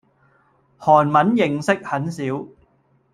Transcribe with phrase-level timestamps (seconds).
[0.79, 2.47] 韓文認識很少